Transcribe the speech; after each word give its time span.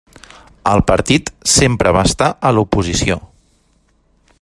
El 0.71 0.79
partit 0.91 1.29
sempre 1.57 1.93
va 1.99 2.05
estar 2.13 2.31
a 2.51 2.55
l'oposició. 2.59 3.23